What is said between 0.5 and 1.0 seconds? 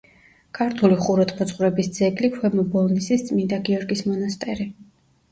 ქართული